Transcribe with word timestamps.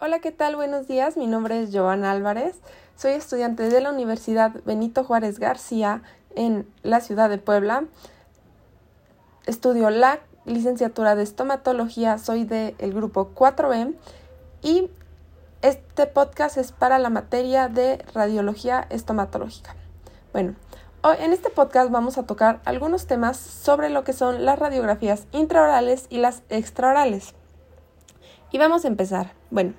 Hola, 0.00 0.20
¿qué 0.20 0.30
tal? 0.30 0.54
Buenos 0.54 0.86
días. 0.86 1.16
Mi 1.16 1.26
nombre 1.26 1.60
es 1.60 1.72
Giovanna 1.72 2.12
Álvarez. 2.12 2.60
Soy 2.94 3.14
estudiante 3.14 3.68
de 3.68 3.80
la 3.80 3.90
Universidad 3.90 4.52
Benito 4.64 5.02
Juárez 5.02 5.40
García 5.40 6.02
en 6.36 6.72
la 6.84 7.00
ciudad 7.00 7.28
de 7.28 7.38
Puebla. 7.38 7.82
Estudio 9.46 9.90
la 9.90 10.20
licenciatura 10.44 11.16
de 11.16 11.24
estomatología. 11.24 12.18
Soy 12.18 12.44
del 12.44 12.94
grupo 12.94 13.30
4B 13.34 13.96
y 14.62 14.88
este 15.62 16.06
podcast 16.06 16.58
es 16.58 16.70
para 16.70 17.00
la 17.00 17.10
materia 17.10 17.66
de 17.66 17.98
radiología 18.14 18.86
estomatológica. 18.90 19.74
Bueno, 20.32 20.54
hoy 21.02 21.16
en 21.18 21.32
este 21.32 21.50
podcast 21.50 21.90
vamos 21.90 22.18
a 22.18 22.22
tocar 22.24 22.60
algunos 22.66 23.08
temas 23.08 23.36
sobre 23.36 23.90
lo 23.90 24.04
que 24.04 24.12
son 24.12 24.44
las 24.44 24.60
radiografías 24.60 25.26
intraorales 25.32 26.06
y 26.08 26.18
las 26.18 26.42
extraorales. 26.50 27.34
Y 28.52 28.58
vamos 28.58 28.84
a 28.84 28.88
empezar. 28.88 29.32
Bueno, 29.50 29.74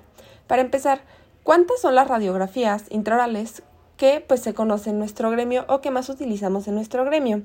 para 0.50 0.62
empezar, 0.62 1.02
¿cuántas 1.44 1.80
son 1.80 1.94
las 1.94 2.08
radiografías 2.08 2.86
intraorales 2.90 3.62
que 3.96 4.20
pues 4.26 4.40
se 4.40 4.52
conocen 4.52 4.94
en 4.94 4.98
nuestro 4.98 5.30
gremio 5.30 5.64
o 5.68 5.80
que 5.80 5.92
más 5.92 6.08
utilizamos 6.08 6.66
en 6.66 6.74
nuestro 6.74 7.04
gremio? 7.04 7.42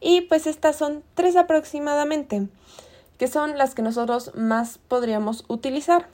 Y 0.00 0.22
pues 0.22 0.48
estas 0.48 0.74
son 0.74 1.04
tres 1.14 1.36
aproximadamente, 1.36 2.48
que 3.16 3.28
son 3.28 3.56
las 3.58 3.76
que 3.76 3.82
nosotros 3.82 4.32
más 4.34 4.78
podríamos 4.78 5.44
utilizar. 5.46 6.08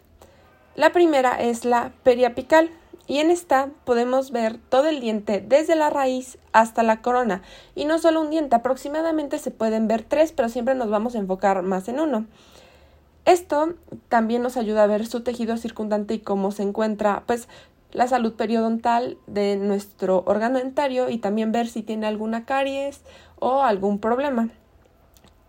La 0.74 0.92
primera 0.92 1.40
es 1.40 1.64
la 1.64 1.92
periapical 2.02 2.68
y 3.06 3.20
en 3.20 3.30
esta 3.30 3.70
podemos 3.86 4.30
ver 4.30 4.58
todo 4.68 4.88
el 4.88 5.00
diente 5.00 5.40
desde 5.40 5.76
la 5.76 5.88
raíz 5.88 6.36
hasta 6.52 6.82
la 6.82 7.00
corona 7.00 7.40
y 7.74 7.86
no 7.86 7.98
solo 7.98 8.20
un 8.20 8.28
diente, 8.28 8.54
aproximadamente 8.54 9.38
se 9.38 9.50
pueden 9.50 9.88
ver 9.88 10.02
tres, 10.02 10.32
pero 10.32 10.50
siempre 10.50 10.74
nos 10.74 10.90
vamos 10.90 11.14
a 11.14 11.20
enfocar 11.20 11.62
más 11.62 11.88
en 11.88 12.00
uno. 12.00 12.26
Esto 13.24 13.74
también 14.08 14.42
nos 14.42 14.56
ayuda 14.56 14.84
a 14.84 14.86
ver 14.86 15.06
su 15.06 15.22
tejido 15.22 15.56
circundante 15.56 16.14
y 16.14 16.18
cómo 16.18 16.50
se 16.50 16.62
encuentra, 16.62 17.22
pues, 17.26 17.48
la 17.92 18.08
salud 18.08 18.34
periodontal 18.34 19.16
de 19.26 19.56
nuestro 19.56 20.24
órgano 20.26 20.58
dentario 20.58 21.08
y 21.08 21.18
también 21.18 21.52
ver 21.52 21.68
si 21.68 21.82
tiene 21.82 22.06
alguna 22.06 22.44
caries 22.44 23.00
o 23.38 23.62
algún 23.62 23.98
problema. 24.00 24.50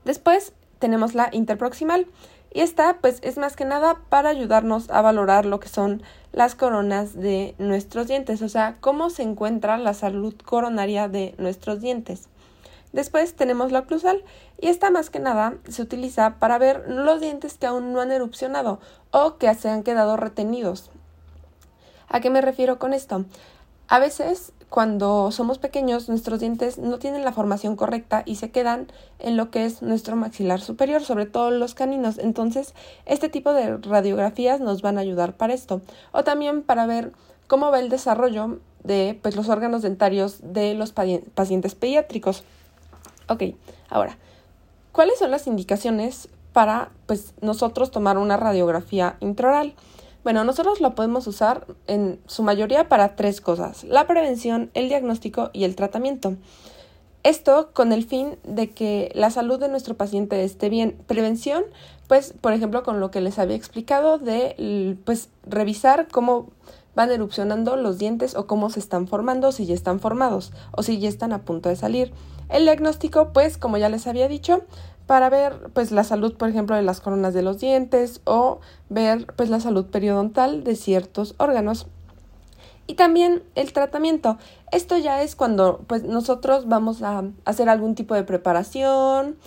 Después 0.06 0.54
tenemos 0.80 1.16
la 1.16 1.30
interproximal 1.32 2.06
y 2.54 2.62
esta 2.62 3.00
pues 3.02 3.20
es 3.24 3.38
más 3.38 3.56
que 3.56 3.66
nada 3.66 3.98
para 4.08 4.30
ayudarnos 4.30 4.90
a 4.92 5.02
valorar 5.02 5.46
lo 5.46 5.60
que 5.60 5.68
son 5.68 6.04
las 6.32 6.56
coronas 6.56 7.16
de 7.16 7.56
nuestros 7.58 8.08
dientes, 8.08 8.42
o 8.42 8.50
sea, 8.50 8.78
cómo 8.80 9.10
se 9.10 9.24
encuentra 9.24 9.78
la 9.78 9.94
salud 9.94 10.36
coronaria 10.46 11.10
de 11.10 11.34
nuestros 11.38 11.82
dientes. 11.82 12.30
Después 12.94 13.36
tenemos 13.36 13.72
la 13.72 13.80
oclusal 13.80 14.24
y 14.60 14.68
esta 14.68 14.90
más 14.90 15.10
que 15.10 15.20
nada 15.20 15.56
se 15.68 15.82
utiliza 15.82 16.36
para 16.40 16.58
ver 16.58 16.86
los 16.88 17.20
dientes 17.20 17.58
que 17.58 17.68
aún 17.68 17.92
no 17.92 18.02
han 18.02 18.12
erupcionado 18.12 18.80
o 19.12 19.38
que 19.38 19.54
se 19.56 19.70
han 19.70 19.84
quedado 19.84 20.18
retenidos. 20.18 20.92
¿A 22.08 22.20
qué 22.22 22.30
me 22.30 22.42
refiero 22.42 22.80
con 22.80 22.94
esto? 22.94 23.26
A 23.88 24.00
veces, 24.00 24.52
cuando 24.70 25.30
somos 25.32 25.60
pequeños, 25.60 26.10
nuestros 26.10 26.40
dientes 26.40 26.80
no 26.80 26.98
tienen 26.98 27.24
la 27.24 27.32
formación 27.32 27.76
correcta 27.76 28.24
y 28.26 28.36
se 28.36 28.50
quedan 28.50 28.88
en 29.20 29.38
lo 29.38 29.52
que 29.52 29.66
es 29.66 29.84
nuestro 29.84 30.16
maxilar 30.16 30.60
superior, 30.60 31.04
sobre 31.04 31.28
todo 31.28 31.52
los 31.52 31.76
caninos. 31.76 32.18
Entonces, 32.18 32.74
este 33.06 33.30
tipo 33.30 33.54
de 33.54 33.78
radiografías 33.78 34.60
nos 34.62 34.82
van 34.82 34.98
a 34.98 35.02
ayudar 35.02 35.34
para 35.34 35.54
esto. 35.54 35.82
O 36.12 36.24
también 36.24 36.64
para 36.64 36.88
ver 36.88 37.12
cómo 37.48 37.70
va 37.70 37.80
el 37.80 37.90
desarrollo 37.90 38.60
de 38.84 39.20
pues, 39.22 39.36
los 39.36 39.50
órganos 39.50 39.84
dentarios 39.84 40.40
de 40.42 40.74
los 40.74 40.92
pacientes 40.92 41.76
pediátricos. 41.76 42.44
Ok, 43.28 43.44
ahora, 43.90 44.18
¿cuáles 44.92 45.20
son 45.20 45.32
las 45.32 45.48
indicaciones 45.48 46.30
para 46.54 46.92
pues 47.06 47.34
nosotros 47.42 47.92
tomar 47.92 48.18
una 48.18 48.38
radiografía 48.38 49.18
intraoral? 49.20 49.74
Bueno, 50.24 50.44
nosotros 50.44 50.82
lo 50.82 50.96
podemos 50.96 51.28
usar 51.28 51.68
en 51.88 52.20
su 52.26 52.42
mayoría 52.42 52.90
para 52.90 53.16
tres 53.16 53.42
cosas, 53.42 53.84
la 53.84 54.08
prevención, 54.08 54.72
el 54.74 54.90
diagnóstico 54.90 55.52
y 55.54 55.66
el 55.66 55.76
tratamiento. 55.76 56.36
Esto 57.26 57.72
con 57.74 57.92
el 57.92 58.06
fin 58.06 58.38
de 58.44 58.70
que 58.70 59.12
la 59.16 59.32
salud 59.32 59.60
de 59.60 59.68
nuestro 59.68 59.96
paciente 59.96 60.44
esté 60.44 60.70
bien. 60.70 60.96
Prevención, 61.08 61.64
pues, 62.08 62.36
por 62.40 62.54
ejemplo, 62.54 62.84
con 62.84 63.00
lo 63.00 63.10
que 63.10 63.20
les 63.20 63.40
había 63.40 63.56
explicado 63.56 64.20
de, 64.20 64.96
pues, 65.06 65.30
revisar 65.44 66.08
cómo 66.08 66.50
van 66.96 67.12
erupcionando 67.12 67.76
los 67.76 67.98
dientes 67.98 68.36
o 68.36 68.48
cómo 68.48 68.70
se 68.70 68.80
están 68.80 69.08
formando, 69.08 69.52
si 69.52 69.66
ya 69.66 69.74
están 69.74 70.00
formados 70.00 70.52
o 70.72 70.84
si 70.84 71.00
ya 71.00 71.10
están 71.10 71.34
a 71.34 71.44
punto 71.44 71.70
de 71.70 71.76
salir. 71.76 72.14
El 72.50 72.64
diagnóstico, 72.64 73.34
pues, 73.34 73.58
como 73.58 73.78
ya 73.78 73.90
les 73.90 74.08
había 74.08 74.28
dicho, 74.28 74.64
para 75.08 75.30
ver 75.30 75.70
pues 75.74 75.92
la 75.92 76.04
salud, 76.04 76.36
por 76.36 76.50
ejemplo, 76.50 76.76
de 76.76 76.82
las 76.82 77.00
coronas 77.00 77.34
de 77.34 77.44
los 77.44 77.60
dientes 77.60 78.22
o 78.26 78.60
ver 78.90 79.28
pues 79.36 79.50
la 79.50 79.60
salud 79.60 79.86
periodontal 79.86 80.64
de 80.64 80.76
ciertos 80.76 81.36
órganos. 81.38 81.88
Y 82.88 82.96
también 82.96 83.44
el 83.56 83.74
tratamiento. 83.74 84.38
Esto 84.72 84.98
ya 84.98 85.22
es 85.22 85.36
cuando 85.36 85.82
pues 85.88 86.04
nosotros 86.04 86.68
vamos 86.68 87.02
a 87.02 87.24
hacer 87.46 87.70
algún 87.70 87.96
tipo 87.96 88.14
de 88.14 88.24
preparación 88.24 89.38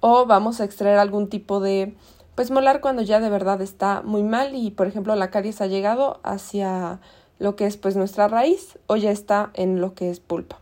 o 0.00 0.26
vamos 0.26 0.60
a 0.60 0.64
extraer 0.64 0.98
algún 0.98 1.28
tipo 1.28 1.60
de 1.60 1.94
pues 2.36 2.52
molar 2.52 2.80
cuando 2.80 3.02
ya 3.02 3.18
de 3.18 3.30
verdad 3.30 3.60
está 3.60 4.02
muy 4.02 4.22
mal 4.22 4.54
y 4.54 4.70
por 4.70 4.86
ejemplo 4.86 5.16
la 5.16 5.30
caries 5.30 5.60
ha 5.60 5.66
llegado 5.66 6.20
hacia 6.22 7.00
lo 7.40 7.56
que 7.56 7.66
es 7.66 7.76
pues 7.76 7.96
nuestra 7.96 8.28
raíz 8.28 8.78
o 8.86 8.96
ya 8.96 9.10
está 9.10 9.50
en 9.54 9.80
lo 9.80 9.94
que 9.94 10.10
es 10.10 10.20
pulpa. 10.20 10.58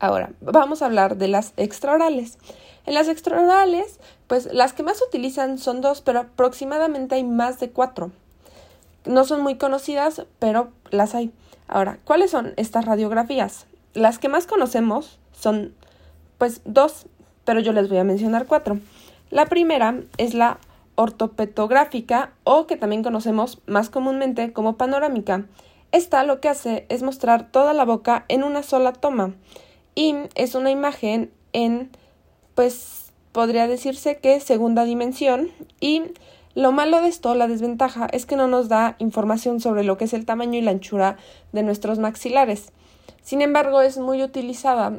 Ahora, 0.00 0.32
vamos 0.40 0.82
a 0.82 0.86
hablar 0.86 1.16
de 1.16 1.28
las 1.28 1.54
extraorales. 1.56 2.38
En 2.84 2.94
las 2.94 3.08
extraorales, 3.08 4.00
pues 4.26 4.52
las 4.52 4.72
que 4.72 4.82
más 4.82 5.00
utilizan 5.00 5.56
son 5.56 5.80
dos, 5.80 6.02
pero 6.02 6.20
aproximadamente 6.20 7.14
hay 7.14 7.24
más 7.24 7.60
de 7.60 7.70
cuatro. 7.70 8.10
No 9.06 9.24
son 9.24 9.42
muy 9.42 9.56
conocidas, 9.56 10.26
pero 10.38 10.70
las 10.90 11.14
hay. 11.14 11.32
Ahora, 11.68 11.98
¿cuáles 12.04 12.30
son 12.30 12.52
estas 12.56 12.84
radiografías? 12.84 13.66
Las 13.94 14.18
que 14.18 14.28
más 14.28 14.46
conocemos 14.46 15.18
son, 15.32 15.74
pues, 16.36 16.60
dos, 16.64 17.06
pero 17.44 17.60
yo 17.60 17.72
les 17.72 17.88
voy 17.88 17.98
a 17.98 18.04
mencionar 18.04 18.46
cuatro. 18.46 18.78
La 19.34 19.46
primera 19.46 19.96
es 20.16 20.32
la 20.32 20.58
ortopetográfica 20.94 22.30
o 22.44 22.68
que 22.68 22.76
también 22.76 23.02
conocemos 23.02 23.60
más 23.66 23.90
comúnmente 23.90 24.52
como 24.52 24.76
panorámica. 24.76 25.46
Esta 25.90 26.22
lo 26.22 26.40
que 26.40 26.48
hace 26.48 26.86
es 26.88 27.02
mostrar 27.02 27.50
toda 27.50 27.72
la 27.72 27.84
boca 27.84 28.26
en 28.28 28.44
una 28.44 28.62
sola 28.62 28.92
toma 28.92 29.34
y 29.96 30.14
es 30.36 30.54
una 30.54 30.70
imagen 30.70 31.32
en, 31.52 31.90
pues 32.54 33.10
podría 33.32 33.66
decirse 33.66 34.18
que 34.18 34.38
segunda 34.38 34.84
dimensión 34.84 35.50
y 35.80 36.02
lo 36.54 36.70
malo 36.70 37.02
de 37.02 37.08
esto, 37.08 37.34
la 37.34 37.48
desventaja, 37.48 38.06
es 38.12 38.26
que 38.26 38.36
no 38.36 38.46
nos 38.46 38.68
da 38.68 38.94
información 39.00 39.58
sobre 39.58 39.82
lo 39.82 39.98
que 39.98 40.04
es 40.04 40.12
el 40.12 40.26
tamaño 40.26 40.60
y 40.60 40.62
la 40.62 40.70
anchura 40.70 41.16
de 41.50 41.64
nuestros 41.64 41.98
maxilares. 41.98 42.70
Sin 43.24 43.42
embargo, 43.42 43.80
es 43.80 43.98
muy 43.98 44.22
utilizada 44.22 44.92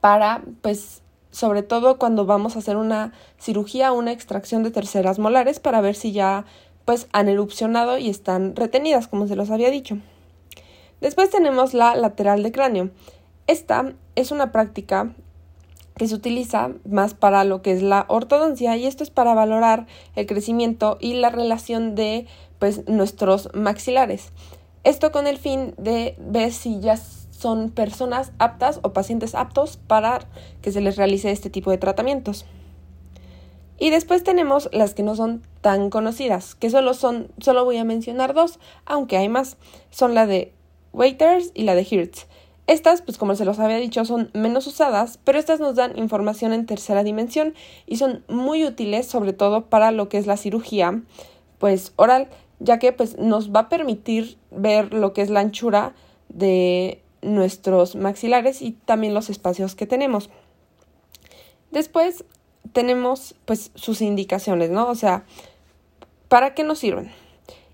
para, 0.00 0.42
pues, 0.62 1.02
sobre 1.30 1.62
todo 1.62 1.98
cuando 1.98 2.26
vamos 2.26 2.56
a 2.56 2.60
hacer 2.60 2.76
una 2.76 3.12
cirugía 3.38 3.92
una 3.92 4.12
extracción 4.12 4.62
de 4.62 4.70
terceras 4.70 5.18
molares 5.18 5.60
para 5.60 5.80
ver 5.80 5.94
si 5.94 6.12
ya, 6.12 6.44
pues, 6.84 7.08
han 7.12 7.28
erupcionado 7.28 7.98
y 7.98 8.08
están 8.08 8.56
retenidas, 8.56 9.08
como 9.08 9.26
se 9.26 9.36
los 9.36 9.50
había 9.50 9.70
dicho. 9.70 9.98
Después 11.00 11.30
tenemos 11.30 11.72
la 11.72 11.94
lateral 11.94 12.42
de 12.42 12.52
cráneo. 12.52 12.90
Esta 13.46 13.94
es 14.16 14.30
una 14.30 14.52
práctica 14.52 15.14
que 15.96 16.08
se 16.08 16.14
utiliza 16.14 16.70
más 16.88 17.14
para 17.14 17.44
lo 17.44 17.62
que 17.62 17.72
es 17.72 17.82
la 17.82 18.06
ortodoncia 18.08 18.76
y 18.76 18.86
esto 18.86 19.02
es 19.02 19.10
para 19.10 19.34
valorar 19.34 19.86
el 20.16 20.26
crecimiento 20.26 20.96
y 21.00 21.14
la 21.14 21.30
relación 21.30 21.94
de 21.94 22.26
pues 22.58 22.88
nuestros 22.88 23.50
maxilares. 23.54 24.32
Esto 24.82 25.12
con 25.12 25.26
el 25.26 25.36
fin 25.36 25.74
de 25.76 26.16
ver 26.18 26.52
si 26.52 26.80
ya 26.80 26.96
son 27.40 27.70
personas 27.70 28.32
aptas 28.38 28.80
o 28.82 28.92
pacientes 28.92 29.34
aptos 29.34 29.78
para 29.78 30.20
que 30.60 30.72
se 30.72 30.80
les 30.80 30.96
realice 30.96 31.30
este 31.30 31.50
tipo 31.50 31.70
de 31.70 31.78
tratamientos. 31.78 32.44
Y 33.78 33.88
después 33.88 34.22
tenemos 34.22 34.68
las 34.72 34.92
que 34.92 35.02
no 35.02 35.16
son 35.16 35.42
tan 35.62 35.88
conocidas, 35.88 36.54
que 36.54 36.68
solo 36.68 36.92
son, 36.92 37.28
solo 37.38 37.64
voy 37.64 37.78
a 37.78 37.84
mencionar 37.84 38.34
dos, 38.34 38.58
aunque 38.84 39.16
hay 39.16 39.30
más. 39.30 39.56
Son 39.90 40.14
la 40.14 40.26
de 40.26 40.52
Waiters 40.92 41.50
y 41.54 41.62
la 41.62 41.74
de 41.74 41.86
Hertz. 41.90 42.26
Estas, 42.66 43.00
pues 43.00 43.16
como 43.16 43.34
se 43.34 43.46
los 43.46 43.58
había 43.58 43.78
dicho, 43.78 44.04
son 44.04 44.30
menos 44.34 44.66
usadas, 44.66 45.18
pero 45.24 45.38
estas 45.38 45.60
nos 45.60 45.76
dan 45.76 45.98
información 45.98 46.52
en 46.52 46.66
tercera 46.66 47.02
dimensión 47.02 47.54
y 47.86 47.96
son 47.96 48.22
muy 48.28 48.64
útiles 48.64 49.06
sobre 49.06 49.32
todo 49.32 49.66
para 49.66 49.90
lo 49.92 50.08
que 50.08 50.18
es 50.18 50.26
la 50.26 50.36
cirugía 50.36 51.02
pues 51.58 51.92
oral, 51.96 52.28
ya 52.58 52.78
que 52.78 52.92
pues 52.92 53.18
nos 53.18 53.50
va 53.50 53.60
a 53.60 53.68
permitir 53.68 54.38
ver 54.50 54.92
lo 54.94 55.12
que 55.12 55.22
es 55.22 55.30
la 55.30 55.40
anchura 55.40 55.94
de 56.28 57.02
nuestros 57.22 57.96
maxilares 57.96 58.62
y 58.62 58.72
también 58.72 59.14
los 59.14 59.30
espacios 59.30 59.74
que 59.74 59.86
tenemos. 59.86 60.30
Después 61.70 62.24
tenemos 62.72 63.34
pues 63.44 63.70
sus 63.74 64.00
indicaciones, 64.00 64.70
¿no? 64.70 64.88
O 64.88 64.94
sea, 64.94 65.24
¿para 66.28 66.54
qué 66.54 66.64
nos 66.64 66.78
sirven? 66.78 67.10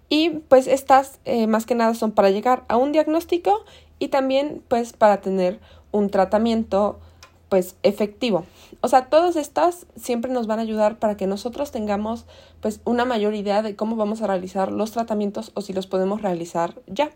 Y 0.09 0.31
pues 0.31 0.67
estas 0.67 1.19
eh, 1.25 1.47
más 1.47 1.67
que 1.67 1.75
nada 1.75 1.95
son 1.95 2.13
para 2.13 2.31
llegar 2.31 2.65
a 2.69 2.77
un 2.77 2.93
diagnóstico 2.93 3.65
y 3.99 4.09
también 4.09 4.63
pues 4.69 4.93
para 4.93 5.21
tener 5.21 5.61
un 5.91 6.11
tratamiento 6.11 7.01
pues 7.49 7.77
efectivo. 7.83 8.45
O 8.81 8.89
sea, 8.89 9.07
todas 9.07 9.37
estas 9.37 9.87
siempre 9.97 10.33
nos 10.33 10.47
van 10.47 10.59
a 10.59 10.63
ayudar 10.63 10.99
para 10.99 11.17
que 11.17 11.27
nosotros 11.27 11.71
tengamos 11.71 12.27
pues 12.61 12.81
una 12.85 13.05
mayor 13.05 13.35
idea 13.35 13.63
de 13.63 13.77
cómo 13.77 13.97
vamos 13.97 14.23
a 14.23 14.27
realizar 14.27 14.73
los 14.73 14.91
tratamientos 14.93 15.53
o 15.55 15.61
si 15.61 15.73
los 15.73 15.87
podemos 15.87 16.23
realizar 16.23 16.75
ya. 16.87 17.11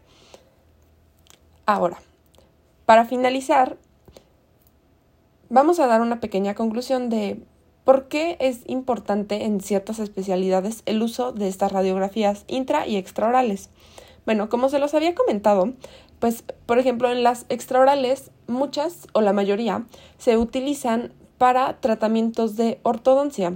Ahora, 1.67 1.99
para 2.91 3.05
finalizar, 3.05 3.77
vamos 5.49 5.79
a 5.79 5.87
dar 5.87 6.01
una 6.01 6.19
pequeña 6.19 6.57
conclusión 6.57 7.09
de 7.09 7.41
por 7.85 8.09
qué 8.09 8.37
es 8.41 8.63
importante 8.67 9.45
en 9.45 9.61
ciertas 9.61 10.01
especialidades 10.01 10.83
el 10.87 11.01
uso 11.01 11.31
de 11.31 11.47
estas 11.47 11.71
radiografías 11.71 12.45
intra 12.49 12.89
y 12.89 12.97
extraorales. 12.97 13.71
Bueno, 14.27 14.49
como 14.49 14.69
se 14.69 14.81
los 14.81 14.93
había 14.95 15.15
comentado, 15.15 15.73
pues 16.19 16.43
por 16.67 16.81
ejemplo 16.81 17.13
en 17.13 17.23
las 17.23 17.47
extraorales 17.49 18.33
muchas 18.49 19.07
o 19.13 19.21
la 19.21 19.33
mayoría 19.33 19.87
se 20.19 20.37
utilizan 20.37 21.13
para 21.39 21.79
tratamientos 21.79 22.57
de 22.57 22.81
ortodoncia. 22.83 23.53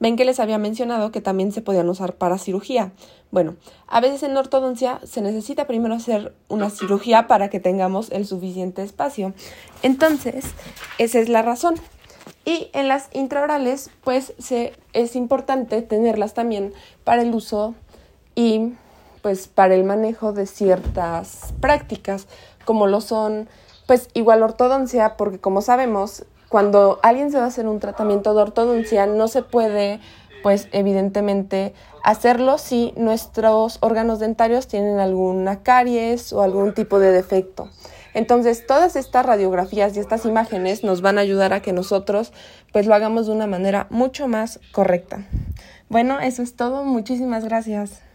Ven 0.00 0.16
que 0.16 0.24
les 0.24 0.40
había 0.40 0.58
mencionado 0.58 1.10
que 1.10 1.20
también 1.20 1.52
se 1.52 1.62
podían 1.62 1.88
usar 1.88 2.14
para 2.14 2.38
cirugía. 2.38 2.92
Bueno, 3.30 3.56
a 3.86 4.00
veces 4.00 4.22
en 4.22 4.36
ortodoncia 4.36 5.00
se 5.04 5.20
necesita 5.22 5.66
primero 5.66 5.94
hacer 5.94 6.34
una 6.48 6.70
cirugía 6.70 7.26
para 7.26 7.50
que 7.50 7.60
tengamos 7.60 8.10
el 8.10 8.26
suficiente 8.26 8.82
espacio. 8.82 9.34
Entonces, 9.82 10.44
esa 10.98 11.18
es 11.18 11.28
la 11.28 11.42
razón. 11.42 11.74
Y 12.44 12.70
en 12.72 12.88
las 12.88 13.08
intraorales, 13.12 13.90
pues 14.04 14.32
se, 14.38 14.72
es 14.92 15.16
importante 15.16 15.82
tenerlas 15.82 16.34
también 16.34 16.72
para 17.04 17.22
el 17.22 17.34
uso 17.34 17.74
y 18.34 18.72
pues 19.20 19.48
para 19.48 19.74
el 19.74 19.84
manejo 19.84 20.32
de 20.32 20.46
ciertas 20.46 21.52
prácticas, 21.60 22.28
como 22.64 22.86
lo 22.86 23.00
son 23.00 23.48
pues 23.86 24.08
igual 24.14 24.42
ortodoncia, 24.42 25.16
porque 25.16 25.38
como 25.38 25.62
sabemos, 25.62 26.24
cuando 26.48 26.98
alguien 27.02 27.30
se 27.30 27.38
va 27.38 27.44
a 27.44 27.48
hacer 27.48 27.66
un 27.66 27.80
tratamiento 27.80 28.34
de 28.34 28.42
ortodoncia, 28.42 29.06
no 29.06 29.28
se 29.28 29.42
puede 29.42 30.00
pues 30.42 30.68
evidentemente 30.72 31.74
hacerlo 32.04 32.58
si 32.58 32.94
nuestros 32.96 33.78
órganos 33.80 34.20
dentarios 34.20 34.68
tienen 34.68 34.98
alguna 34.98 35.62
caries 35.62 36.32
o 36.32 36.42
algún 36.42 36.74
tipo 36.74 36.98
de 36.98 37.12
defecto. 37.12 37.68
Entonces, 38.14 38.66
todas 38.66 38.96
estas 38.96 39.26
radiografías 39.26 39.96
y 39.96 40.00
estas 40.00 40.24
imágenes 40.24 40.82
nos 40.82 41.02
van 41.02 41.18
a 41.18 41.20
ayudar 41.20 41.52
a 41.52 41.60
que 41.60 41.72
nosotros 41.72 42.32
pues 42.72 42.86
lo 42.86 42.94
hagamos 42.94 43.26
de 43.26 43.32
una 43.32 43.46
manera 43.46 43.86
mucho 43.90 44.28
más 44.28 44.60
correcta. 44.72 45.26
Bueno, 45.88 46.18
eso 46.20 46.42
es 46.42 46.56
todo. 46.56 46.84
Muchísimas 46.84 47.44
gracias. 47.44 48.07